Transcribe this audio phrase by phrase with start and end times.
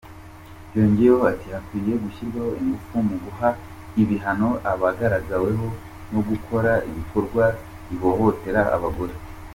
[0.75, 3.49] Yongeyeho ati: “Hakwiye gushyirwa ingufu mu guha
[4.01, 5.67] ibihano abagaragaweho
[6.11, 7.43] no gukora ibikorwa
[7.87, 9.13] bihohotera abagore.